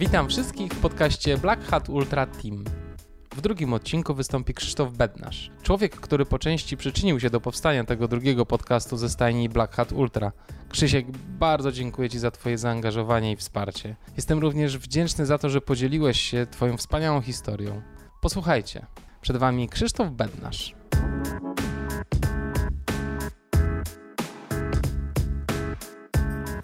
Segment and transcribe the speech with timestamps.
[0.00, 2.64] Witam wszystkich w podcaście Black Hat Ultra Team.
[3.36, 8.08] W drugim odcinku wystąpi Krzysztof Bednarz, człowiek, który po części przyczynił się do powstania tego
[8.08, 10.32] drugiego podcastu ze stajni Black Hat Ultra.
[10.68, 13.96] Krzysiek, bardzo dziękuję Ci za Twoje zaangażowanie i wsparcie.
[14.16, 17.82] Jestem również wdzięczny za to, że podzieliłeś się Twoją wspaniałą historią.
[18.20, 18.86] Posłuchajcie,
[19.20, 20.74] przed Wami Krzysztof Bednarz.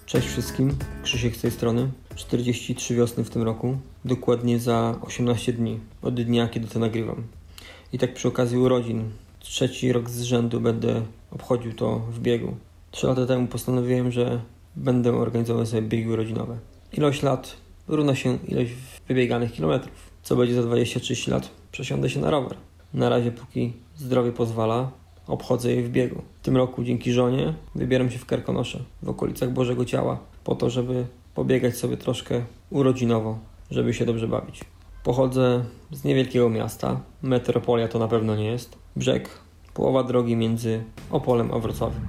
[0.07, 1.91] Cześć wszystkim, Krzysiek z tej strony.
[2.17, 7.23] 43 wiosny w tym roku, dokładnie za 18 dni od dnia, kiedy to nagrywam.
[7.93, 12.57] I tak przy okazji urodzin, trzeci rok z rzędu będę obchodził to w biegu.
[12.91, 14.41] Trzy lata temu postanowiłem, że
[14.77, 16.59] będę organizował sobie biegi urodzinowe.
[16.93, 17.57] Ilość lat
[17.89, 18.73] równa się ilość
[19.09, 20.11] wybieganych kilometrów.
[20.23, 21.51] Co będzie za 23 lat?
[21.73, 22.57] Przesiądę się na rower.
[22.95, 24.91] Na razie, póki zdrowie pozwala,
[25.27, 26.23] obchodzę je w biegu.
[26.43, 30.71] W tym roku dzięki żonie wybieram się w Karkonosze, w okolicach Bożego Ciała, po to,
[30.71, 31.07] żeby
[31.37, 33.39] pobiegać sobie troszkę urodzinowo,
[33.71, 34.65] żeby się dobrze bawić.
[35.05, 39.29] Pochodzę z niewielkiego miasta, metropolia to na pewno nie jest, brzeg,
[39.75, 42.09] połowa drogi między Opolem a Wrocławiem.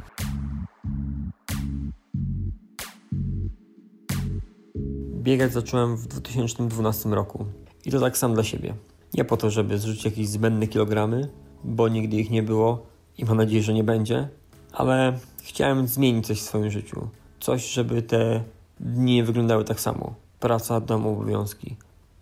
[5.16, 7.46] Biegać zacząłem w 2012 roku
[7.86, 8.74] i to tak sam dla siebie.
[9.14, 11.30] Nie po to, żeby zrzucić jakieś zbędne kilogramy,
[11.64, 12.86] bo nigdy ich nie było
[13.18, 14.30] i mam nadzieję, że nie będzie,
[14.72, 17.10] ale chciałem zmienić coś w swoim życiu.
[17.40, 18.44] Coś, żeby te
[18.80, 20.14] dni wyglądały tak samo.
[20.40, 21.76] Praca, dom, obowiązki.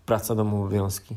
[0.06, 1.16] Praca, dom, obowiązki.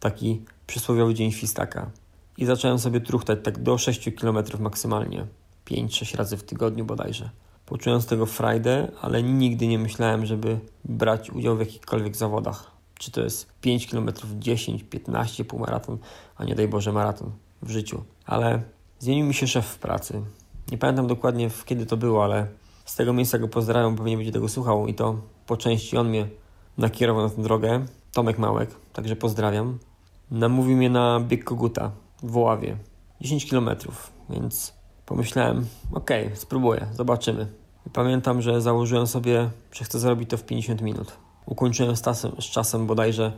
[0.00, 1.90] Taki przysłowiowy dzień świstaka.
[2.38, 5.26] I zacząłem sobie truchtać tak do 6 km maksymalnie.
[5.66, 7.30] 5-6 razy w tygodniu bodajże.
[7.66, 12.70] Poczułem z tego frajdę, ale nigdy nie myślałem, żeby brać udział w jakichkolwiek zawodach.
[12.98, 15.98] Czy to jest 5 km, 10, 15, półmaraton,
[16.36, 17.30] a nie daj Boże maraton
[17.62, 18.04] w życiu.
[18.26, 18.62] Ale
[18.98, 20.22] zmienił mi się szef w pracy.
[20.70, 22.46] Nie pamiętam dokładnie kiedy to było, ale
[22.86, 25.16] z tego miejsca go pozdrawiam, pewnie będzie tego słuchał i to
[25.46, 26.28] po części on mnie
[26.78, 27.86] nakierował na tę drogę.
[28.12, 29.78] Tomek Małek, także pozdrawiam.
[30.30, 31.90] Namówił mnie na bieg koguta
[32.22, 32.76] w Woławie.
[33.20, 33.70] 10 km,
[34.30, 34.74] więc
[35.06, 37.46] pomyślałem, okej, spróbuję, zobaczymy.
[37.86, 41.12] I pamiętam, że założyłem sobie, że chcę zrobić to w 50 minut.
[41.46, 43.32] Ukończyłem z czasem, z czasem bodajże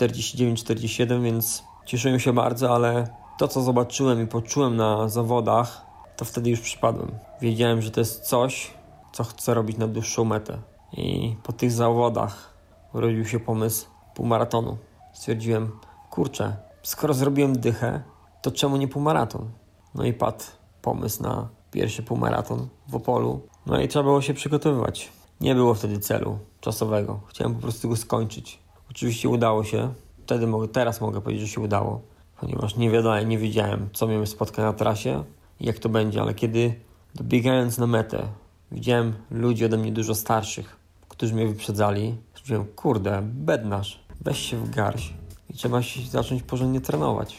[0.00, 5.86] 49-47, więc cieszyłem się bardzo, ale to, co zobaczyłem i poczułem na zawodach,
[6.16, 7.10] to wtedy już przypadłem.
[7.40, 8.74] Wiedziałem, że to jest coś,
[9.12, 10.58] co chcę robić na dłuższą metę.
[10.92, 12.54] I po tych zawodach
[12.94, 14.76] urodził się pomysł półmaratonu.
[15.12, 15.70] Stwierdziłem,
[16.10, 18.02] kurczę, skoro zrobiłem dychę,
[18.42, 19.50] to czemu nie półmaraton?
[19.94, 20.44] No i padł
[20.82, 23.40] pomysł na pierwszy półmaraton w Opolu.
[23.66, 25.12] No i trzeba było się przygotowywać.
[25.40, 27.20] Nie było wtedy celu czasowego.
[27.26, 28.58] Chciałem po prostu go skończyć.
[28.90, 29.94] Oczywiście udało się.
[30.24, 32.00] Wtedy mogę, teraz mogę powiedzieć, że się udało,
[32.40, 35.24] ponieważ nie wiedziałem, nie wiedziałem, co mnie spotka na trasie
[35.60, 36.74] jak to będzie, ale kiedy
[37.14, 38.28] dobiegając na metę,
[38.72, 40.76] Widziałem ludzi ode mnie dużo starszych,
[41.08, 42.16] którzy mnie wyprzedzali.
[42.30, 45.14] Stwierdziłem, kurde, bednarz, weź się w garść
[45.48, 47.36] i trzeba się zacząć porządnie trenować.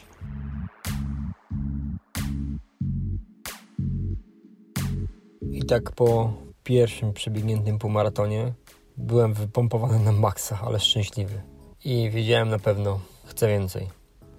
[5.51, 6.33] I tak po
[6.63, 8.53] pierwszym przebiegniętym półmaratonie
[8.97, 11.41] byłem wypompowany na maksa, ale szczęśliwy.
[11.85, 13.87] I wiedziałem na pewno, chcę więcej.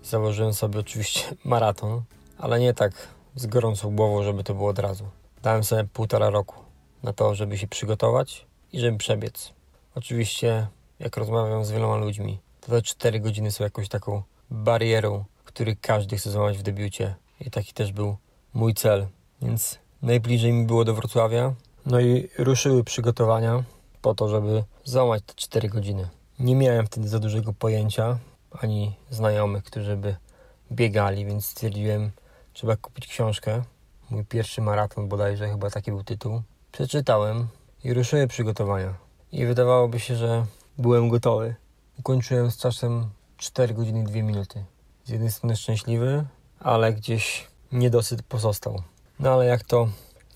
[0.03, 2.03] Założyłem sobie oczywiście maraton,
[2.39, 2.93] ale nie tak
[3.37, 5.05] z gorącą głową, żeby to było od razu.
[5.43, 6.72] Dałem sobie półtora roku
[7.03, 9.53] na to, żeby się przygotować i żeby przebiec.
[9.95, 10.67] Oczywiście,
[10.99, 16.17] jak rozmawiam z wieloma ludźmi, to te 4 godziny są jakąś taką barierą, który każdy
[16.17, 17.15] chce złamać w debiucie.
[17.41, 18.17] I taki też był
[18.55, 19.07] mój cel.
[19.43, 21.55] Więc najbliżej mi było do Wrocławia.
[21.87, 23.65] No i ruszyły przygotowania
[24.03, 26.09] po to, żeby złamać te 4 godziny.
[26.39, 28.19] Nie miałem wtedy za dużego pojęcia,
[28.51, 30.17] ani znajomych, którzy by
[30.73, 32.11] biegali, więc stwierdziłem,
[32.53, 33.63] trzeba kupić książkę.
[34.11, 36.43] Mój pierwszy maraton bodajże, chyba taki był tytuł.
[36.73, 37.49] Przeczytałem
[37.85, 38.95] i ruszyły przygotowania.
[39.33, 40.47] I wydawałoby się, że
[40.79, 41.55] byłem gotowy.
[41.99, 44.65] Ukończyłem z czasem 4 godziny i 2 minuty.
[45.05, 46.25] Z jednej strony szczęśliwy,
[46.61, 48.83] ale gdzieś niedosyt pozostał.
[49.19, 49.89] No ale jak to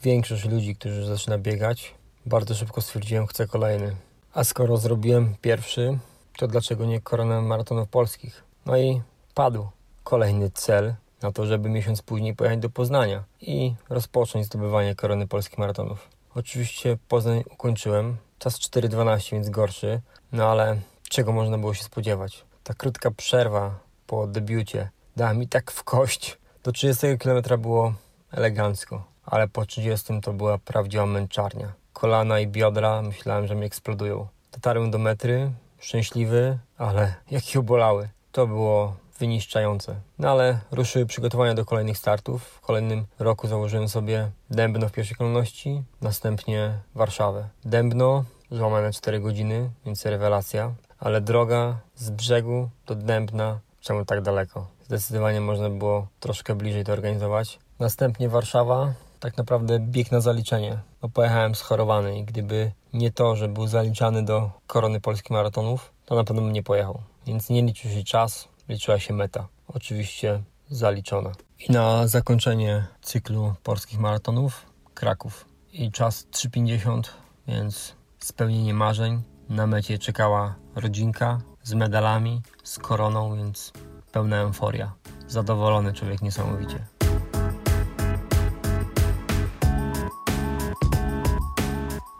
[0.02, 1.94] większość ludzi, którzy zaczyna biegać,
[2.26, 3.96] bardzo szybko stwierdziłem, chcę kolejny.
[4.34, 5.98] A skoro zrobiłem pierwszy,
[6.38, 8.44] to dlaczego nie koronę maratonów polskich?
[8.66, 9.02] No i
[9.34, 9.68] padł
[10.04, 15.58] kolejny cel na to, żeby miesiąc później pojechać do Poznania i rozpocząć zdobywanie korony polskich
[15.58, 16.15] maratonów.
[16.38, 18.16] Oczywiście Poznań ukończyłem.
[18.38, 20.00] Czas 4.12, więc gorszy.
[20.32, 20.76] No ale
[21.08, 22.44] czego można było się spodziewać?
[22.64, 26.38] Ta krótka przerwa po debiucie dała mi tak w kość.
[26.62, 27.94] Do 30 km było
[28.32, 31.72] elegancko, ale po 30 to była prawdziwa męczarnia.
[31.92, 34.26] Kolana i biodra myślałem, że mi eksplodują.
[34.52, 38.08] Dotarłem do metry, szczęśliwy, ale jakie obolały.
[38.32, 40.00] To było wyniszczające.
[40.18, 42.42] No ale ruszyły przygotowania do kolejnych startów.
[42.42, 47.48] W kolejnym roku założyłem sobie Dębno w pierwszej kolejności, następnie Warszawę.
[47.64, 50.74] Dębno złamane 4 godziny, więc rewelacja.
[50.98, 54.66] ale droga z brzegu do Dębna, czemu tak daleko?
[54.86, 57.58] Zdecydowanie można było troszkę bliżej to organizować.
[57.78, 60.78] Następnie Warszawa, tak naprawdę bieg na zaliczenie.
[61.02, 66.14] No, pojechałem schorowany i gdyby nie to, że był zaliczany do korony polskich maratonów, to
[66.14, 67.00] na pewno bym nie pojechał.
[67.26, 69.48] Więc nie liczył się czas, liczyła się meta.
[69.68, 71.32] Oczywiście zaliczona.
[71.68, 75.44] I na zakończenie cyklu polskich maratonów Kraków.
[75.72, 77.02] I czas 3,50,
[77.48, 79.22] więc spełnienie marzeń.
[79.48, 83.72] Na mecie czekała rodzinka z medalami, z koroną, więc
[84.12, 84.92] pełna euforia.
[85.28, 86.86] Zadowolony człowiek niesamowicie.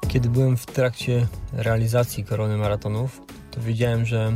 [0.08, 3.20] Kiedy byłem w trakcie realizacji korony maratonów,
[3.50, 4.32] to wiedziałem, że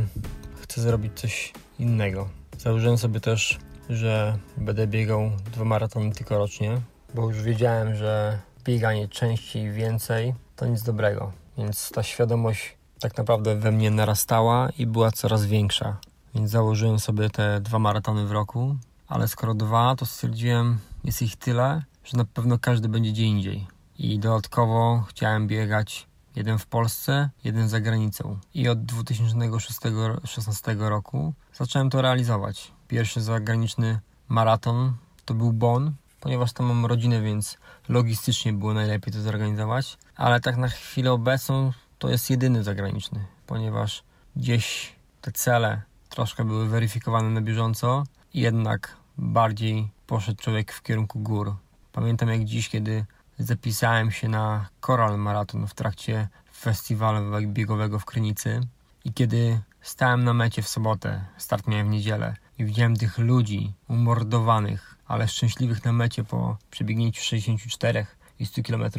[0.61, 2.29] chcę zrobić coś innego.
[2.57, 6.81] Założyłem sobie też, że będę biegał dwa maratony tylko rocznie,
[7.15, 11.31] bo już wiedziałem, że bieganie częściej więcej to nic dobrego.
[11.57, 15.97] Więc ta świadomość tak naprawdę we mnie narastała i była coraz większa.
[16.35, 18.75] Więc założyłem sobie te dwa maratony w roku,
[19.07, 23.67] ale skoro dwa, to stwierdziłem, jest ich tyle, że na pewno każdy będzie gdzie indziej.
[23.97, 28.39] I dodatkowo chciałem biegać jeden w Polsce, jeden za granicą.
[28.53, 32.71] I od 2016 roku zacząłem to realizować.
[32.87, 34.93] Pierwszy zagraniczny maraton
[35.25, 37.57] to był Bonn, ponieważ tam mam rodzinę, więc
[37.89, 39.97] logistycznie było najlepiej to zorganizować.
[40.15, 44.03] Ale tak na chwilę obecną to jest jedyny zagraniczny, ponieważ
[44.35, 51.55] gdzieś te cele troszkę były weryfikowane na bieżąco jednak bardziej poszedł człowiek w kierunku gór.
[51.91, 53.05] Pamiętam jak dziś, kiedy
[53.39, 58.61] zapisałem się na Coral Marathon w trakcie festiwalu biegowego w Krynicy
[59.05, 63.73] i kiedy stałem na mecie w sobotę, start miałem w niedzielę i widziałem tych ludzi
[63.87, 68.05] umordowanych, ale szczęśliwych na mecie po przebiegnięciu 64
[68.39, 68.91] i 100 km,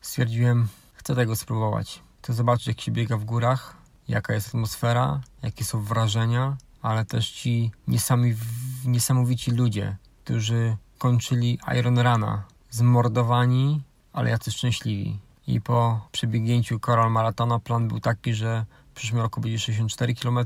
[0.00, 2.02] stwierdziłem, chcę tego spróbować.
[2.22, 3.76] Chcę zobaczyć, jak się biega w górach,
[4.08, 7.70] jaka jest atmosfera, jakie są wrażenia, ale też ci
[8.86, 13.82] niesamowici ludzie, którzy kończyli Iron Rana, zmordowani,
[14.12, 15.18] ale jacy szczęśliwi.
[15.46, 20.38] I po przebiegnięciu Coral Maratona plan był taki, że w przyszłym roku będzie 64 km,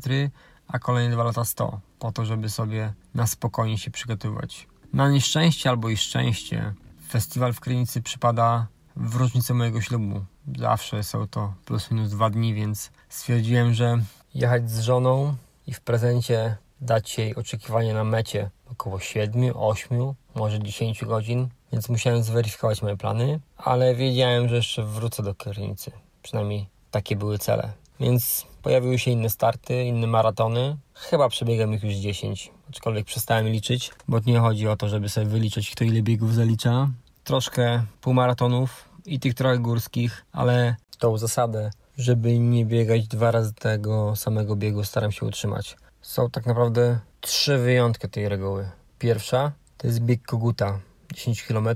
[0.69, 4.67] a kolejne dwa lata 100, po to, żeby sobie na spokojnie się przygotowywać.
[4.93, 6.75] Na nieszczęście albo i szczęście,
[7.08, 10.25] festiwal w Krynicy przypada w rocznicę mojego ślubu.
[10.58, 13.99] Zawsze są to plus minus dwa dni, więc stwierdziłem, że
[14.35, 15.37] jechać z żoną
[15.67, 21.88] i w prezencie dać jej oczekiwanie na mecie około 7, 8, może 10 godzin, więc
[21.88, 25.91] musiałem zweryfikować moje plany, ale wiedziałem, że jeszcze wrócę do Krynicy.
[26.23, 27.73] Przynajmniej takie były cele.
[28.05, 30.77] Więc pojawiły się inne starty, inne maratony.
[30.95, 35.27] Chyba przebiegam ich już 10, aczkolwiek przestałem liczyć, bo nie chodzi o to, żeby sobie
[35.27, 36.89] wyliczyć, kto ile biegów zalicza.
[37.25, 44.17] Troszkę półmaratonów i tych trochę górskich, ale tą zasadę, żeby nie biegać dwa razy tego
[44.17, 45.77] samego biegu, staram się utrzymać.
[46.03, 48.71] Są tak naprawdę trzy wyjątki tej reguły.
[48.99, 50.79] Pierwsza to jest bieg Koguta,
[51.15, 51.69] 10 km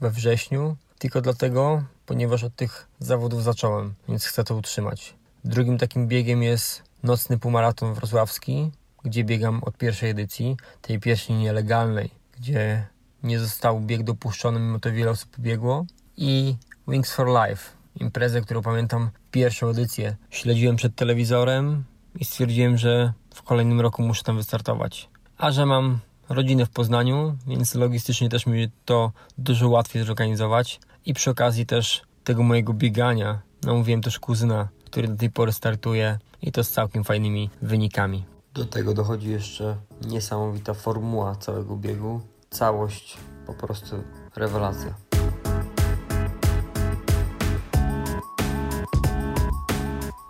[0.00, 5.17] we wrześniu, tylko dlatego, ponieważ od tych zawodów zacząłem, więc chcę to utrzymać.
[5.44, 8.70] Drugim takim biegiem jest nocny półmaraton wrocławski,
[9.04, 12.86] gdzie biegam od pierwszej edycji, tej pierwszej nielegalnej, gdzie
[13.22, 15.86] nie został bieg dopuszczony, mimo to wiele osób biegło.
[16.16, 16.56] I
[16.88, 20.16] Wings for Life, imprezę, którą pamiętam pierwszą edycję.
[20.30, 21.84] Śledziłem przed telewizorem
[22.14, 25.08] i stwierdziłem, że w kolejnym roku muszę tam wystartować.
[25.36, 25.98] A że mam
[26.28, 30.80] rodzinę w Poznaniu, więc logistycznie też mi to dużo łatwiej zorganizować.
[31.06, 36.18] I przy okazji też tego mojego biegania namówiłem też kuzyna, który do tej pory startuje
[36.42, 38.24] i to z całkiem fajnymi wynikami.
[38.54, 39.76] Do tego dochodzi jeszcze
[40.06, 42.20] niesamowita formuła całego biegu.
[42.50, 43.16] Całość
[43.46, 43.96] po prostu
[44.36, 44.94] rewelacja.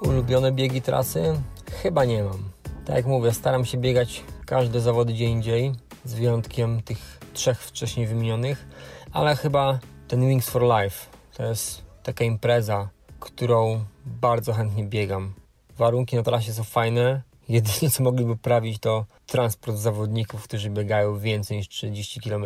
[0.01, 1.41] Ulubione biegi trasy?
[1.83, 2.39] Chyba nie mam.
[2.85, 5.73] Tak jak mówię, staram się biegać każde zawody gdzie indziej,
[6.05, 8.69] z wyjątkiem tych trzech wcześniej wymienionych,
[9.13, 12.89] ale chyba ten Wings for Life to jest taka impreza,
[13.21, 15.35] którą bardzo chętnie biegam.
[15.77, 17.23] Warunki na trasie są fajne.
[17.49, 22.45] Jedynie co mogliby prawić to transport zawodników, którzy biegają więcej niż 30 km,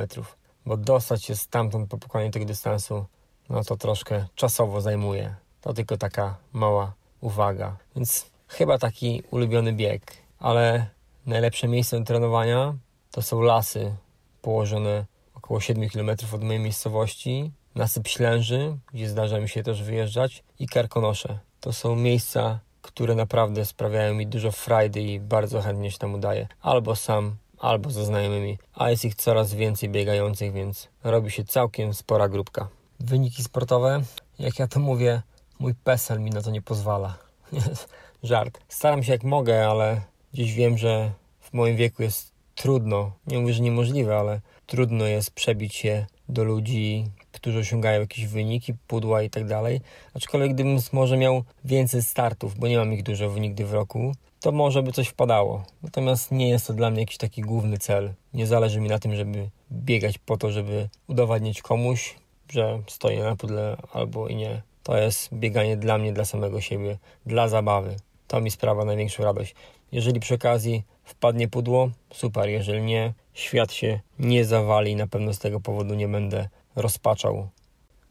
[0.67, 3.05] bo dostać się stamtąd po pokonaniu tego dystansu,
[3.49, 5.35] no to troszkę czasowo zajmuje.
[5.61, 7.77] To tylko taka mała uwaga.
[7.97, 10.87] Więc chyba taki ulubiony bieg, ale
[11.27, 12.75] najlepsze miejsce do trenowania
[13.11, 13.97] to są lasy
[14.43, 20.45] położone około 7 km od mojej miejscowości, nasyp Ślęży, gdzie zdarza mi się też wyjeżdżać
[20.59, 21.39] i Karkonosze.
[21.61, 26.49] To są miejsca, które naprawdę sprawiają mi dużo frajdy i bardzo chętnie się tam udaję.
[26.61, 31.95] Albo sam, albo ze znajomymi, a jest ich coraz więcej biegających, więc robi się całkiem
[31.95, 32.69] spora grupka.
[33.01, 34.03] Wyniki sportowe,
[34.39, 35.23] jak ja to mówię,
[35.59, 37.19] mój PESEL mi na to nie pozwala.
[38.23, 38.61] żart.
[38.69, 40.01] Staram się jak mogę, ale
[40.33, 45.31] gdzieś wiem, że w moim wieku jest trudno, nie mówię, że niemożliwe, ale trudno jest
[45.31, 49.81] przebić się do ludzi, którzy osiągają jakieś wyniki, pudła i tak dalej.
[50.15, 54.53] Aczkolwiek gdybym może miał więcej startów, bo nie mam ich dużo nigdy w roku, to
[54.53, 55.65] może by coś wpadało.
[55.83, 58.13] Natomiast nie jest to dla mnie jakiś taki główny cel.
[58.35, 62.15] Nie zależy mi na tym, żeby biegać po to, żeby udowadniać komuś,
[62.49, 64.63] że stoję na pudle albo i nie.
[64.83, 67.97] To jest bieganie dla mnie, dla samego siebie, dla zabawy.
[68.29, 69.55] To mi sprawia największą radość.
[69.93, 72.49] Jeżeli przy okazji wpadnie pudło, super.
[72.49, 77.49] Jeżeli nie, świat się nie zawali i na pewno z tego powodu nie będę rozpaczał.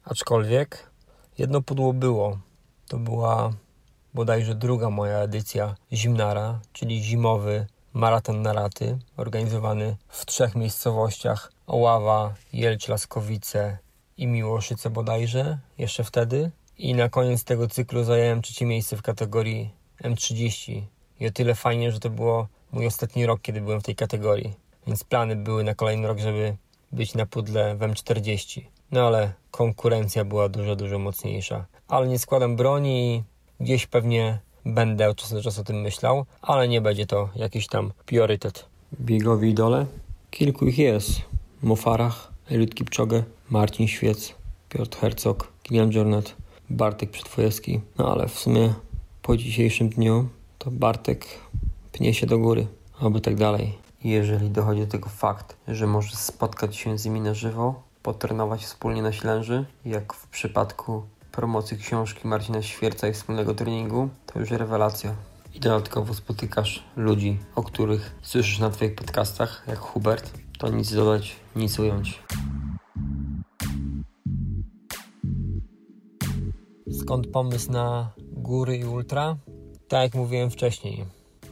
[0.03, 0.89] Aczkolwiek
[1.38, 2.39] jedno pudło było.
[2.88, 3.53] To była
[4.13, 12.34] bodajże druga moja edycja Zimnara, czyli zimowy maraton na raty, organizowany w trzech miejscowościach Oława,
[12.53, 13.77] Jelcz, Laskowice
[14.18, 16.51] i Miłoszyce bodajże, jeszcze wtedy.
[16.77, 19.70] I na koniec tego cyklu zająłem trzecie miejsce w kategorii
[20.03, 20.82] M30.
[21.20, 24.53] I o tyle fajnie, że to było mój ostatni rok, kiedy byłem w tej kategorii.
[24.88, 26.58] Więc plany były na kolejny rok, żeby
[26.94, 28.62] być na pudle w M40.
[28.92, 31.66] No ale konkurencja była dużo, dużo mocniejsza.
[31.88, 33.24] Ale nie składam broni i
[33.64, 37.68] gdzieś pewnie będę od czasu do czasu o tym myślał, ale nie będzie to jakiś
[37.68, 38.66] tam priorytet.
[39.02, 39.86] Biegowi idole?
[40.32, 41.10] Kilku ich jest.
[41.64, 44.34] Mofarach, Eliud Kipczogę, Marcin Świec,
[44.70, 46.36] Piotr Herzog, Kilian Jornet,
[46.70, 47.80] Bartek Przetwojewski.
[47.98, 48.74] No ale w sumie
[49.22, 51.26] po dzisiejszym dniu to Bartek
[51.92, 52.68] pnie się do góry,
[53.00, 53.81] aby tak dalej.
[54.03, 59.01] Jeżeli dochodzi do tego fakt, że możesz spotkać się z nimi na żywo, potrenować wspólnie
[59.01, 65.15] na ślęży, jak w przypadku promocji książki Marcina Świerca i wspólnego treningu, to już rewelacja.
[65.53, 71.36] I dodatkowo spotykasz ludzi, o których słyszysz na Twoich podcastach, jak Hubert, to nic dodać,
[71.55, 72.24] nic ująć.
[76.91, 79.38] Skąd pomysł na góry i ultra?
[79.88, 81.05] Tak jak mówiłem wcześniej,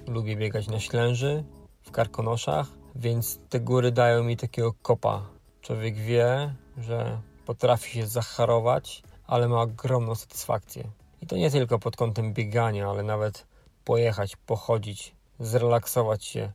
[0.08, 1.44] lubię biegać na ślęży,
[1.82, 5.26] w karkonoszach, więc te góry dają mi takiego kopa.
[5.62, 10.84] Człowiek wie, że potrafi się zacharować, ale ma ogromną satysfakcję.
[11.22, 13.46] I to nie tylko pod kątem biegania, ale nawet
[13.84, 16.52] pojechać, pochodzić, zrelaksować się,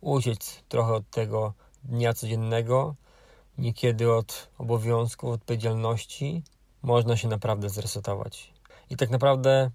[0.00, 1.52] uciec trochę od tego
[1.84, 2.94] dnia codziennego,
[3.58, 6.42] niekiedy od obowiązków, odpowiedzialności,
[6.82, 8.54] można się naprawdę zresetować.
[8.90, 9.70] I tak naprawdę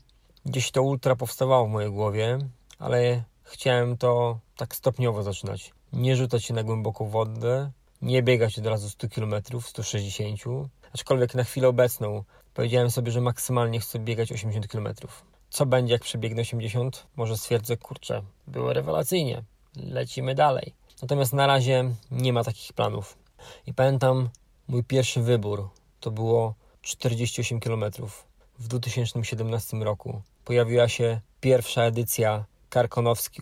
[0.46, 2.38] gdzieś to ultra powstawało w mojej głowie,
[2.80, 5.74] ale chciałem to tak stopniowo zaczynać.
[5.94, 10.40] Nie rzucać się na głęboką wodę, nie biegać od razu 100 km, 160
[10.94, 14.88] Aczkolwiek na chwilę obecną powiedziałem sobie, że maksymalnie chcę biegać 80 km.
[15.50, 17.08] Co będzie, jak przebiegnę 80?
[17.16, 19.44] Może stwierdzę, kurczę, było rewelacyjnie,
[19.76, 20.74] lecimy dalej.
[21.02, 23.18] Natomiast na razie nie ma takich planów.
[23.68, 24.30] I pamiętam
[24.68, 27.86] mój pierwszy wybór to było 48 km
[28.60, 30.22] w 2017 roku.
[30.46, 33.42] Pojawiła się pierwsza edycja Karkonowski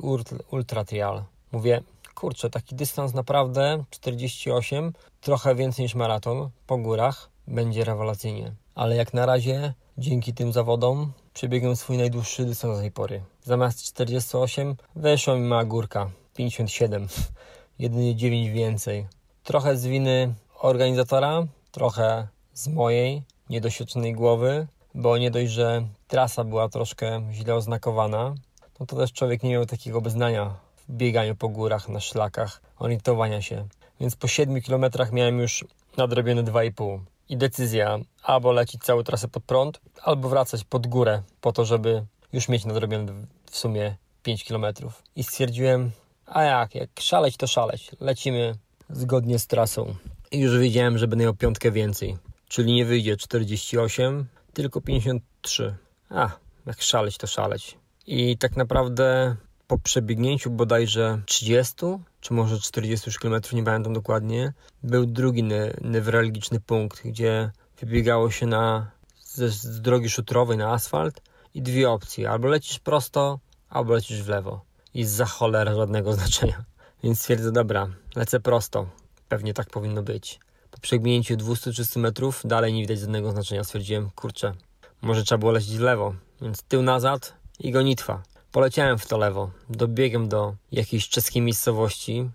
[0.51, 1.24] Ultra Trial.
[1.51, 1.81] Mówię,
[2.15, 8.51] kurczę, taki dystans naprawdę 48, trochę więcej niż maraton po górach, będzie rewelacyjnie.
[8.75, 13.22] Ale jak na razie, dzięki tym zawodom, przebiegłem swój najdłuższy dystans do tej pory.
[13.43, 17.07] Zamiast 48 weszła mi mała górka, 57,
[17.79, 19.07] jedynie 9 więcej.
[19.43, 26.69] Trochę z winy organizatora, trochę z mojej niedoświadczonej głowy, bo nie dość, że trasa była
[26.69, 28.36] troszkę źle oznakowana,
[28.79, 30.55] no to też człowiek nie miał takiego beznania
[30.88, 33.67] w bieganiu po górach, na szlakach, orientowania się.
[34.00, 35.65] Więc po 7 kilometrach miałem już
[35.98, 37.00] nadrobione 2,5.
[37.29, 42.05] I decyzja albo lecić całą trasę pod prąd, albo wracać pod górę po to, żeby
[42.34, 43.13] już mieć nadrobione
[43.51, 45.03] w sumie 5 kilometrów.
[45.15, 45.91] I stwierdziłem,
[46.25, 47.91] a jak, jak szaleć to szaleć.
[48.00, 48.55] Lecimy
[48.89, 49.96] zgodnie z trasą.
[50.31, 52.17] I już wiedziałem, że będę miał piątkę więcej.
[52.48, 55.75] Czyli nie wyjdzie 48, tylko 53.
[56.10, 56.29] A,
[56.65, 57.77] jak szaleć to szaleć.
[58.08, 59.36] I tak naprawdę
[59.68, 61.76] po przebiegnięciu bodajże 30
[62.22, 65.44] czy może 40 km, nie pamiętam dokładnie, był drugi
[65.82, 71.22] newralgiczny punkt, gdzie wybiegało się na, z, z drogi szutrowej na asfalt
[71.54, 72.30] i dwie opcje.
[72.30, 74.62] Albo lecisz prosto, albo lecisz w lewo.
[74.94, 76.64] I za cholera żadnego znaczenia.
[77.04, 78.90] Więc stwierdzę, dobra, lecę prosto.
[79.30, 80.40] Pewnie tak powinno być.
[80.72, 83.64] Po przebiegnięciu 200-300 metrów dalej nie widać żadnego znaczenia.
[83.64, 84.54] Stwierdziłem, kurczę,
[85.02, 86.14] może trzeba było lecieć w lewo.
[86.42, 88.24] Więc tył nazad i gonitwa.
[88.52, 92.30] Poleciałem w to lewo, dobiegłem do jakiejś czeskiej miejscowości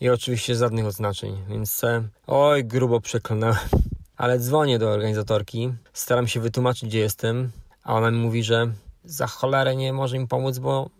[0.00, 1.82] i oczywiście żadnych oznaczeń, więc
[2.26, 3.56] oj, grubo przeklnąłem.
[4.16, 7.50] Ale dzwonię do organizatorki, staram się wytłumaczyć, gdzie jestem,
[7.84, 8.72] a ona mi mówi, że
[9.04, 10.90] za cholerę nie może mi pomóc, bo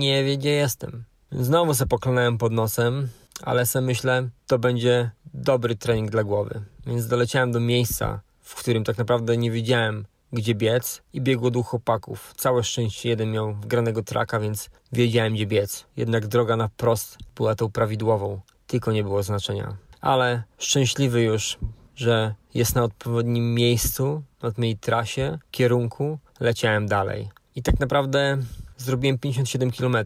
[0.00, 1.04] nie wie, gdzie jestem.
[1.32, 3.08] Znowu sobie poklonąłem pod nosem,
[3.42, 6.62] ale sobie myślę, to będzie dobry trening dla głowy.
[6.86, 11.66] Więc doleciałem do miejsca, w którym tak naprawdę nie wiedziałem, gdzie biec i biegło dwóch
[11.66, 12.34] chłopaków.
[12.36, 15.86] Całe szczęście jeden miał wgranego traka, więc wiedziałem, gdzie biec.
[15.96, 19.76] Jednak droga na prost była tą prawidłową, tylko nie było znaczenia.
[20.00, 21.58] Ale szczęśliwy już,
[21.96, 27.28] że jest na odpowiednim miejscu, na mojej trasie, kierunku, leciałem dalej.
[27.56, 28.38] I tak naprawdę
[28.76, 29.96] zrobiłem 57 km.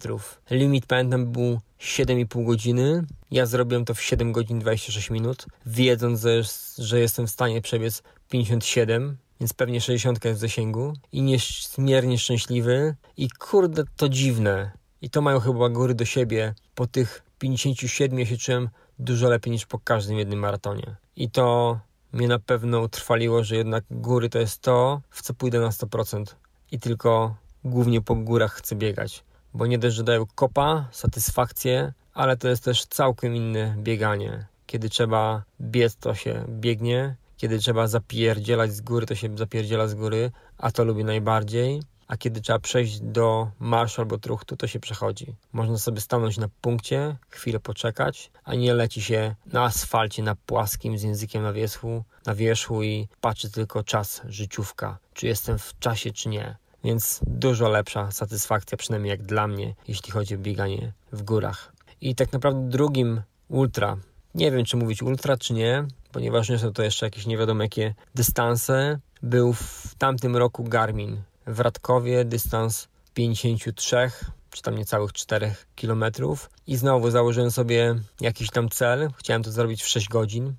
[0.51, 3.05] Limit pamiętam był 7,5 godziny.
[3.31, 6.43] Ja zrobiłem to w 7 godzin 26 minut, wiedząc, że,
[6.79, 10.93] że jestem w stanie przebiec 57, więc pewnie 60 jest w zasięgu.
[11.13, 12.95] I niezmiernie szczęśliwy.
[13.17, 14.71] I kurde, to dziwne.
[15.03, 16.55] I to mają chyba góry do siebie.
[16.75, 20.97] Po tych 57 ja się czułem dużo lepiej niż po każdym jednym maratonie.
[21.17, 21.79] I to
[22.13, 26.25] mnie na pewno utrwaliło, że jednak góry to jest to, w co pójdę na 100%.
[26.73, 29.25] I tylko głównie po górach chcę biegać.
[29.55, 34.47] Bo nie dość, że dają kopa, satysfakcję, ale to jest też całkiem inne bieganie.
[34.67, 37.17] Kiedy trzeba biec, to się biegnie.
[37.37, 42.17] Kiedy trzeba zapierdzielać z góry, to się zapierdziela z góry, a to lubię najbardziej a
[42.17, 45.35] kiedy trzeba przejść do marszu albo truchtu, to się przechodzi.
[45.53, 50.99] Można sobie stanąć na punkcie, chwilę poczekać, a nie leci się na asfalcie, na płaskim,
[50.99, 56.13] z językiem na wierzchu, na wierzchu i patrzy tylko czas, życiówka, czy jestem w czasie,
[56.13, 56.57] czy nie.
[56.85, 61.73] Więc dużo lepsza satysfakcja, przynajmniej jak dla mnie, jeśli chodzi o bieganie w górach.
[62.01, 63.97] I tak naprawdę drugim ultra,
[64.37, 67.63] nie wiem czy mówić ultra, czy nie, ponieważ nie są to jeszcze jakieś nie wiadomo
[67.63, 74.11] jakie dystanse, był w tamtym roku Garmin w Radkowie dystans 53
[74.51, 76.05] czy tam niecałych 4 km
[76.67, 80.55] i znowu założyłem sobie jakiś tam cel, chciałem to zrobić w 6 godzin.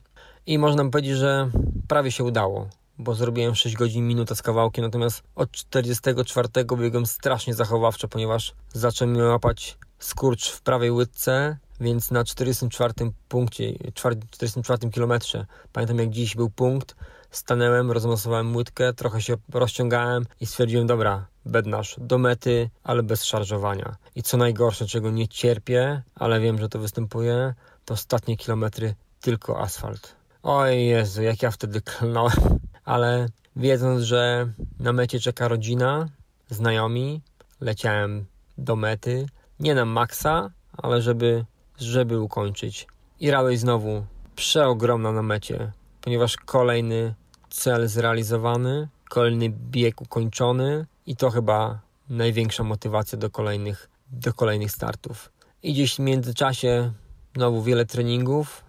[0.46, 1.50] I można powiedzieć, że
[1.88, 7.54] prawie się udało, bo zrobiłem 6 godzin minuta z kawałkiem, natomiast od 44 biegłem strasznie
[7.54, 12.94] zachowawczo, ponieważ zaczął mi łapać skurcz w prawej łydce, więc na 44
[13.30, 16.96] punkcie, 44 kilometrze, pamiętam jak dziś był punkt,
[17.32, 23.96] stanęłem, rozmasowałem łydkę, trochę się rozciągałem i stwierdziłem, dobra, bednasz do mety, ale bez szarżowania.
[24.16, 27.54] I co najgorsze, czego nie cierpię, ale wiem, że to występuje,
[27.86, 30.16] to ostatnie kilometry tylko asfalt.
[30.44, 32.60] Oj Jezu, jak ja wtedy klnąłem.
[32.86, 36.10] Ale wiedząc, że na mecie czeka rodzina,
[36.50, 37.22] znajomi,
[37.62, 38.26] leciałem
[38.58, 39.26] do mety,
[39.60, 41.46] nie na maksa, ale żeby,
[41.78, 42.88] żeby ukończyć.
[43.20, 45.72] I radość znowu przeogromna na mecie
[46.08, 47.14] ponieważ kolejny
[47.50, 55.32] cel zrealizowany, kolejny bieg ukończony i to chyba największa motywacja do kolejnych, do kolejnych startów.
[55.64, 56.92] I gdzieś w międzyczasie
[57.36, 58.64] znowu wiele treningów,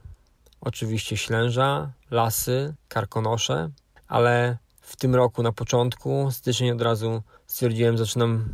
[0.60, 3.70] oczywiście ślęża, lasy, karkonosze,
[4.08, 8.48] ale w tym roku na początku, styczeń od razu stwierdziłem, zaczynam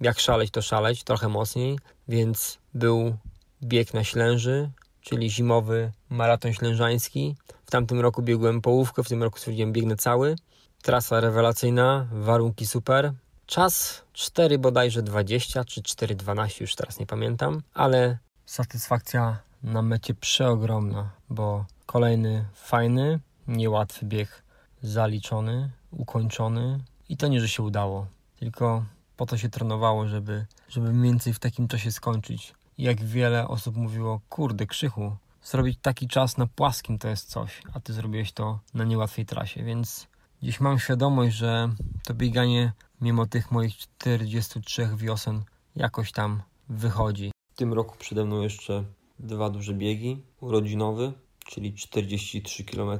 [0.00, 3.16] jak szaleć to szaleć, trochę mocniej, więc był
[3.62, 7.36] bieg na ślęży, czyli zimowy maraton ślężański.
[7.66, 10.36] W tamtym roku biegłem połówkę, w tym roku stwierdziłem biegnę cały.
[10.82, 13.12] Trasa rewelacyjna, warunki super.
[13.46, 21.10] Czas 4 bodajże 20 czy 4.12, już teraz nie pamiętam, ale satysfakcja na mecie przeogromna,
[21.30, 24.42] bo kolejny fajny, niełatwy bieg
[24.82, 28.06] zaliczony, ukończony i to nie, że się udało,
[28.38, 28.84] tylko
[29.16, 33.76] po to się trenowało, żeby, żeby mniej więcej w takim czasie skończyć jak wiele osób
[33.76, 38.58] mówiło, kurde, krzychu, zrobić taki czas na płaskim to jest coś, a ty zrobiłeś to
[38.74, 40.06] na niełatwej trasie, więc
[40.42, 41.68] dziś mam świadomość, że
[42.04, 45.44] to bieganie mimo tych moich 43 wiosen
[45.76, 47.32] jakoś tam wychodzi.
[47.52, 48.84] W tym roku przede mną jeszcze
[49.18, 50.22] dwa duże biegi.
[50.40, 51.12] Urodzinowy,
[51.44, 52.98] czyli 43 km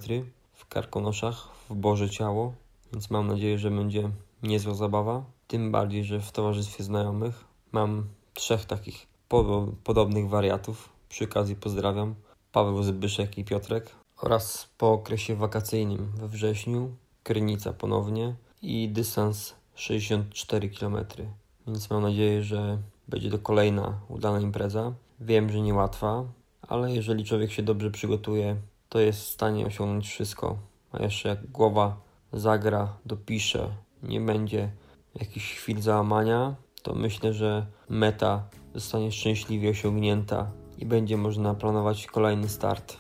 [0.53, 2.55] w Karkonoszach, w Boże Ciało,
[2.93, 4.11] więc mam nadzieję, że będzie
[4.43, 5.25] niezła zabawa.
[5.47, 9.07] Tym bardziej, że w towarzystwie znajomych mam trzech takich
[9.85, 10.89] podobnych wariatów.
[11.09, 12.15] Przy okazji pozdrawiam
[12.53, 13.91] Paweł Zbyszek i Piotrek.
[14.23, 16.91] Oraz po okresie wakacyjnym we wrześniu
[17.23, 20.97] Krynica ponownie i dystans 64 km.
[21.67, 24.93] Więc mam nadzieję, że będzie to kolejna udana impreza.
[25.21, 26.25] Wiem, że niełatwa,
[26.69, 28.57] ale jeżeli człowiek się dobrze przygotuje,
[28.89, 30.57] to jest w stanie osiągnąć wszystko.
[30.93, 32.01] A jeszcze jak głowa
[32.33, 33.69] zagra, dopisze,
[34.03, 34.71] nie będzie
[35.15, 38.49] jakichś chwil załamania, to myślę, że meta
[38.81, 42.97] zostanie szczęśliwie osiągnięta i będzie można planować kolejny start.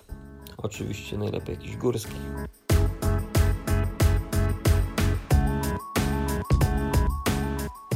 [0.56, 2.14] Oczywiście najlepiej jakiś górski.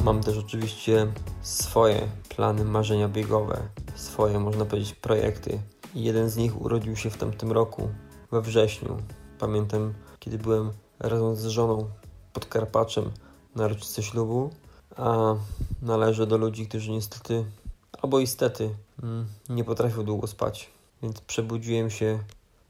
[0.03, 1.07] Mam też oczywiście
[1.41, 3.61] swoje plany, marzenia biegowe,
[3.95, 5.59] swoje można powiedzieć projekty.
[5.95, 7.89] Jeden z nich urodził się w tamtym roku,
[8.31, 8.97] we wrześniu.
[9.39, 11.89] Pamiętam, kiedy byłem razem z żoną
[12.33, 13.11] pod Karpaczem
[13.55, 14.49] na rocznicę ślubu,
[14.97, 15.35] a
[15.81, 17.45] należę do ludzi, którzy niestety
[18.03, 20.69] albo istety mm, nie potrafił długo spać.
[21.03, 22.19] Więc przebudziłem się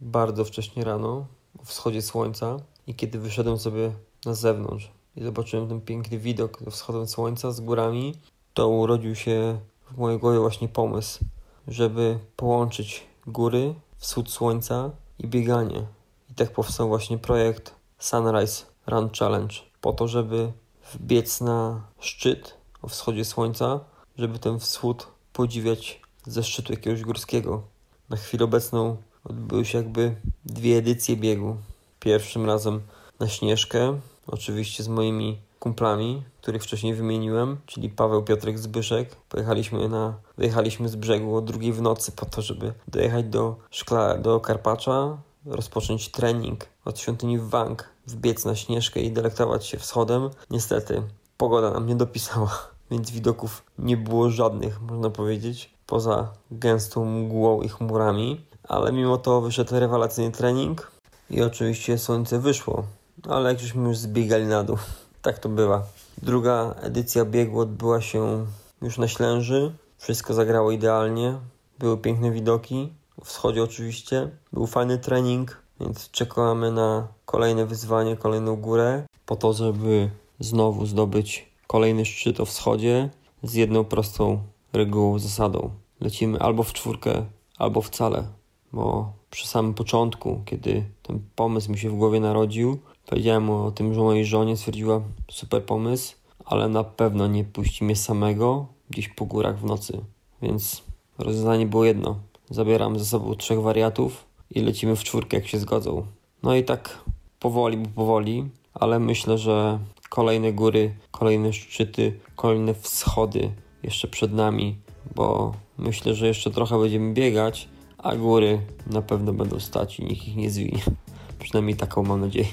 [0.01, 1.25] bardzo wcześnie rano,
[1.61, 3.91] o wschodzie słońca i kiedy wyszedłem sobie
[4.25, 8.15] na zewnątrz, i zobaczyłem ten piękny widok wschodem słońca z górami,
[8.53, 9.59] to urodził się
[9.91, 11.25] w mojej głowie właśnie pomysł,
[11.67, 15.85] żeby połączyć góry, wschód słońca i bieganie.
[16.31, 20.51] I tak powstał właśnie projekt Sunrise Run Challenge, po to, żeby
[20.93, 23.79] wbiec na szczyt o wschodzie słońca,
[24.17, 27.63] żeby ten wschód podziwiać ze szczytu jakiegoś górskiego.
[28.09, 30.15] Na chwilę obecną odbyły się jakby
[30.45, 31.57] dwie edycje biegu.
[31.99, 32.81] Pierwszym razem
[33.19, 39.15] na Śnieżkę, oczywiście z moimi kumplami, których wcześniej wymieniłem, czyli Paweł, Piotrek, Zbyszek.
[39.29, 44.17] Pojechaliśmy na, wyjechaliśmy z brzegu o drugiej w nocy po to, żeby dojechać do, Szkla,
[44.17, 50.29] do Karpacza, rozpocząć trening od świątyni Wang, wbiec na Śnieżkę i delektować się wschodem.
[50.49, 51.03] Niestety,
[51.37, 57.69] pogoda nam nie dopisała, więc widoków nie było żadnych, można powiedzieć, poza gęstą mgłą i
[57.69, 58.45] chmurami.
[58.63, 60.91] Ale mimo to wyszedł rewelacyjny trening
[61.29, 62.83] i oczywiście słońce wyszło,
[63.29, 64.77] ale jak żeśmy już zbiegali na dół.
[65.21, 65.83] Tak to bywa.
[66.21, 68.45] Druga edycja biegu odbyła się
[68.81, 69.73] już na Ślęży.
[69.97, 71.37] Wszystko zagrało idealnie.
[71.79, 72.93] Były piękne widoki.
[73.23, 74.29] W wschodzie oczywiście.
[74.53, 79.03] Był fajny trening, więc czekamy na kolejne wyzwanie, kolejną górę.
[79.25, 83.09] Po to, żeby znowu zdobyć kolejny szczyt o wschodzie
[83.43, 84.39] z jedną prostą
[84.73, 85.69] regułą, zasadą.
[86.01, 87.25] Lecimy albo w czwórkę,
[87.57, 88.27] albo wcale.
[88.73, 93.93] Bo przy samym początku, kiedy ten pomysł mi się w głowie narodził, Powiedziałem o tym,
[93.93, 99.25] że mojej żonie stwierdziła super pomysł, ale na pewno nie puści mnie samego gdzieś po
[99.25, 100.01] górach w nocy.
[100.41, 100.83] Więc
[101.17, 102.19] rozwiązanie było jedno.
[102.49, 106.05] Zabieram ze sobą trzech wariatów i lecimy w czwórkę, jak się zgodzą.
[106.43, 107.03] No i tak
[107.39, 109.79] powoli, bo powoli, ale myślę, że
[110.13, 113.51] kolejne góry, kolejne szczyty, kolejne wschody
[113.83, 114.77] jeszcze przed nami,
[115.15, 120.27] bo myślę, że jeszcze trochę będziemy biegać, a góry na pewno będą stać i nikt
[120.27, 120.81] ich nie zwinie.
[121.43, 122.47] Przynajmniej taką mam nadzieję.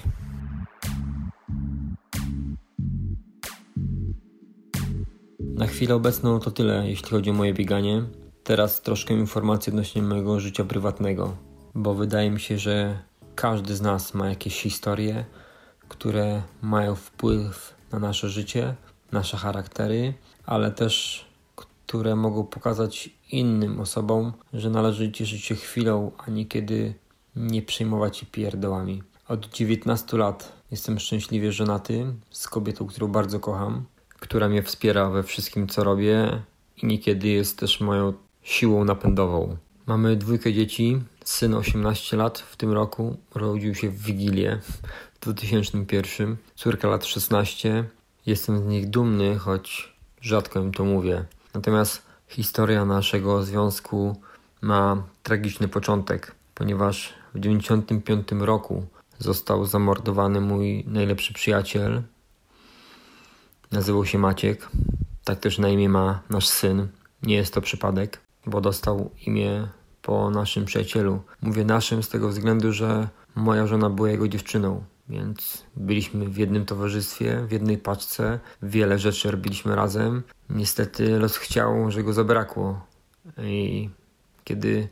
[5.40, 8.02] Na chwilę obecną to tyle, jeśli chodzi o moje bieganie.
[8.44, 11.36] Teraz troszkę informacji odnośnie mojego życia prywatnego,
[11.74, 12.98] bo wydaje mi się, że
[13.34, 15.24] każdy z nas ma jakieś historie,
[15.90, 18.74] które mają wpływ na nasze życie,
[19.12, 20.14] nasze charaktery,
[20.46, 21.24] ale też
[21.56, 26.94] które mogą pokazać innym osobom, że należy cieszyć się chwilą, a niekiedy
[27.36, 29.02] nie przejmować się pierdołami.
[29.28, 33.84] Od 19 lat jestem szczęśliwie żonaty z kobietą, którą bardzo kocham
[34.20, 36.42] która mnie wspiera we wszystkim, co robię
[36.76, 39.56] i niekiedy jest też moją siłą napędową.
[39.86, 44.60] Mamy dwójkę dzieci, syn 18 lat w tym roku, urodził się w Wigilię
[45.20, 47.84] w 2001, córka lat 16.
[48.26, 51.24] Jestem z nich dumny, choć rzadko im to mówię.
[51.54, 54.16] Natomiast historia naszego związku
[54.60, 58.86] ma tragiczny początek, ponieważ w 95 roku
[59.18, 62.02] został zamordowany mój najlepszy przyjaciel,
[63.72, 64.68] Nazywał się Maciek.
[65.24, 66.88] Tak też na imię ma nasz syn.
[67.22, 69.68] Nie jest to przypadek, bo dostał imię
[70.02, 71.22] po naszym przyjacielu.
[71.42, 76.66] Mówię naszym z tego względu, że moja żona była jego dziewczyną, więc byliśmy w jednym
[76.66, 80.22] towarzystwie, w jednej paczce, wiele rzeczy robiliśmy razem.
[80.50, 82.86] Niestety los chciał, że go zabrakło.
[83.42, 83.90] I
[84.44, 84.88] kiedy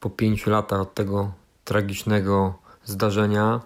[0.00, 1.32] po pięciu latach od tego
[1.64, 3.60] tragicznego zdarzenia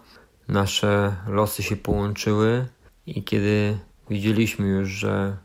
[0.49, 2.67] nasze losy się połączyły
[3.07, 3.79] i kiedy
[4.13, 5.37] Widzieliśmy już, że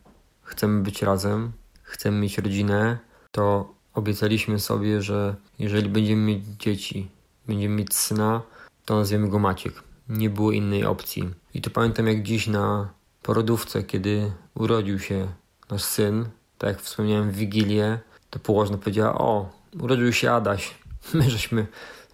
[0.43, 1.51] chcemy być razem,
[1.83, 2.97] chcemy mieć rodzinę,
[3.31, 7.09] to obiecaliśmy sobie, że jeżeli będziemy mieć dzieci,
[7.47, 8.41] będziemy mieć syna,
[8.85, 9.86] to nazwiemy go Maciek.
[10.09, 11.29] Nie było innej opcji.
[11.53, 12.89] I to pamiętam jak dziś na
[13.23, 15.27] porodówce, kiedy urodził się
[15.69, 16.25] nasz syn,
[16.57, 20.75] tak jak wspomniałem w Wigilię, to położna powiedziała, o, urodził się Adaś.
[21.13, 21.67] My żeśmy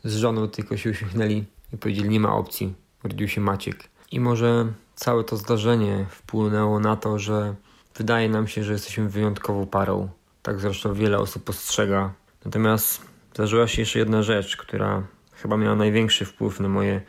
[0.03, 3.84] z żoną tylko się uśmiechnęli i powiedzieli, nie ma opcji, urodził się Maciek.
[4.12, 7.56] I może całe to zdarzenie wpłynęło na to, że
[7.95, 10.10] wydaje nam się, że jesteśmy wyjątkową parą.
[10.43, 12.13] Tak zresztą wiele osób postrzega.
[12.45, 13.01] Natomiast
[13.34, 15.03] zdarzyła się jeszcze jedna rzecz, która
[15.34, 17.01] chyba miała największy wpływ na moje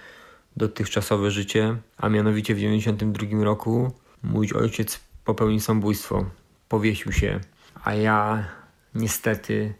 [0.57, 6.25] dotychczasowe życie, a mianowicie w 1992 roku mój ojciec popełnił samobójstwo.
[6.69, 7.41] Powiesił się,
[7.85, 8.49] a ja
[8.95, 9.75] niestety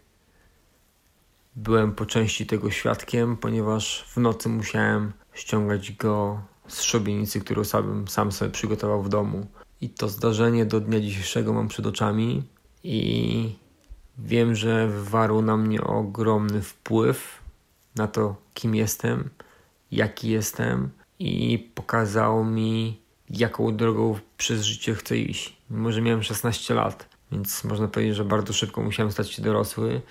[1.55, 8.07] byłem po części tego świadkiem, ponieważ w nocy musiałem ściągać go z szubienicy, którą sam,
[8.07, 9.47] sam sobie przygotował w domu.
[9.81, 12.43] I to zdarzenie do dnia dzisiejszego mam przed oczami
[12.83, 13.55] i
[14.17, 17.39] wiem, że wywarło na mnie ogromny wpływ
[17.95, 19.29] na to, kim jestem,
[19.91, 25.57] jaki jestem i pokazało mi, jaką drogą przez życie chcę iść.
[25.69, 30.01] Mimo, że miałem 16 lat, więc można powiedzieć, że bardzo szybko musiałem stać się dorosły.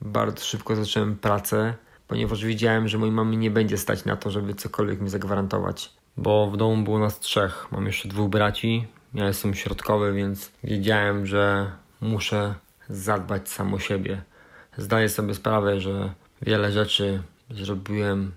[0.00, 1.74] Bardzo szybko zacząłem pracę,
[2.08, 6.50] ponieważ wiedziałem, że mojej mamy nie będzie stać na to, żeby cokolwiek mi zagwarantować bo
[6.50, 7.66] w domu było nas trzech.
[7.72, 11.70] Mam jeszcze dwóch braci, ja jestem środkowy, więc wiedziałem, że
[12.00, 12.54] muszę
[12.88, 14.22] zadbać sam o siebie.
[14.76, 18.32] Zdaję sobie sprawę, że wiele rzeczy zrobiłem,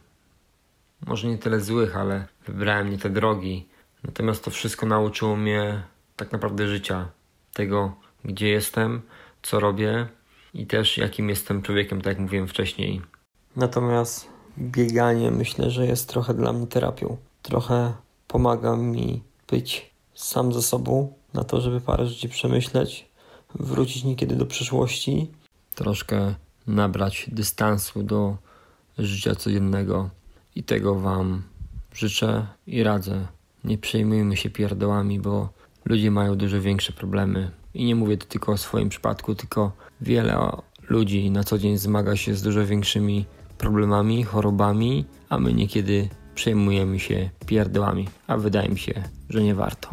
[1.05, 3.67] może nie tyle złych, ale wybrałem nie te drogi.
[4.03, 5.83] Natomiast to wszystko nauczyło mnie
[6.15, 7.07] tak naprawdę życia,
[7.53, 9.01] tego, gdzie jestem,
[9.41, 10.07] co robię
[10.53, 13.01] i też jakim jestem człowiekiem, tak jak mówiłem wcześniej.
[13.55, 17.17] Natomiast bieganie myślę, że jest trochę dla mnie terapią.
[17.41, 17.93] Trochę
[18.27, 23.07] pomaga mi być sam ze sobą, na to, żeby parę rzeczy przemyśleć,
[23.55, 25.31] wrócić niekiedy do przeszłości,
[25.75, 26.36] troszkę
[26.67, 28.38] nabrać dystansu do
[28.97, 30.10] życia codziennego
[30.58, 31.41] i tego Wam
[31.93, 33.28] życzę i radzę.
[33.63, 35.50] Nie przejmujmy się pierdołami, bo
[35.86, 37.52] ludzie mają dużo większe problemy.
[37.74, 40.52] I nie mówię to tylko o swoim przypadku, tylko wiele
[40.89, 43.26] ludzi na co dzień zmaga się z dużo większymi
[43.58, 49.89] problemami, chorobami, a my niekiedy przejmujemy się pierdołami, a wydaje mi się, że nie warto.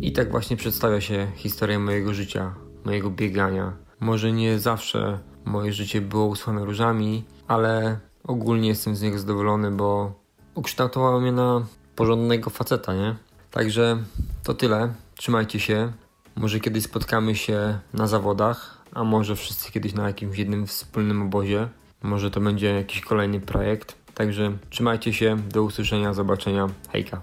[0.00, 3.87] I tak właśnie przedstawia się historia mojego życia, mojego biegania.
[4.00, 10.12] Może nie zawsze moje życie było usłane różami, ale ogólnie jestem z niego zadowolony, bo
[10.54, 13.16] ukształtowało mnie na porządnego faceta, nie?
[13.50, 13.98] Także
[14.42, 14.94] to tyle.
[15.14, 15.92] Trzymajcie się.
[16.36, 21.68] Może kiedyś spotkamy się na zawodach, a może wszyscy kiedyś na jakimś jednym wspólnym obozie.
[22.02, 23.94] Może to będzie jakiś kolejny projekt.
[24.14, 25.36] Także trzymajcie się.
[25.36, 26.66] Do usłyszenia, zobaczenia.
[26.92, 27.22] Hejka.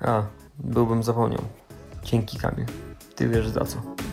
[0.00, 0.22] A,
[0.58, 1.42] byłbym zapomniał.
[2.04, 2.66] Dzięki Kamil.
[3.16, 4.05] Ty wiesz za co.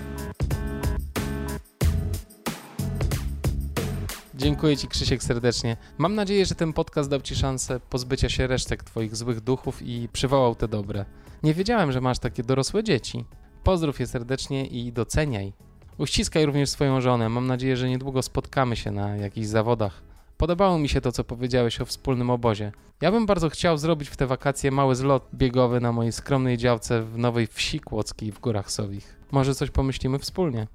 [4.43, 5.77] Dziękuję Ci, Krzysiek, serdecznie.
[5.97, 10.09] Mam nadzieję, że ten podcast dał Ci szansę pozbycia się resztek Twoich złych duchów i
[10.13, 11.05] przywołał te dobre.
[11.43, 13.25] Nie wiedziałem, że masz takie dorosłe dzieci.
[13.63, 15.53] Pozdrów je serdecznie i doceniaj.
[15.97, 17.29] Uściskaj również swoją żonę.
[17.29, 20.03] Mam nadzieję, że niedługo spotkamy się na jakichś zawodach.
[20.37, 22.71] Podobało mi się to, co powiedziałeś o wspólnym obozie.
[23.01, 27.03] Ja bym bardzo chciał zrobić w te wakacje mały zlot biegowy na mojej skromnej działce
[27.03, 29.15] w Nowej Wsi Kłodzkiej w Górach Sowich.
[29.31, 30.67] Może coś pomyślimy wspólnie.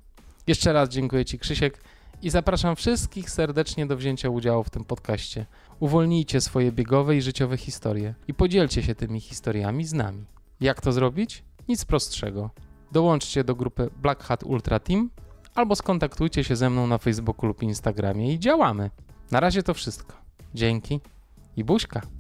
[0.46, 1.80] Jeszcze raz dziękuję Ci, Krzysiek,
[2.22, 5.46] i zapraszam wszystkich serdecznie do wzięcia udziału w tym podcaście.
[5.80, 10.24] Uwolnijcie swoje biegowe i życiowe historie i podzielcie się tymi historiami z nami.
[10.60, 11.44] Jak to zrobić?
[11.68, 12.50] Nic prostszego.
[12.92, 15.10] Dołączcie do grupy Black Hat Ultra Team
[15.54, 18.90] albo skontaktujcie się ze mną na Facebooku lub Instagramie i działamy.
[19.30, 20.16] Na razie to wszystko.
[20.54, 21.00] Dzięki
[21.56, 22.17] i buźka.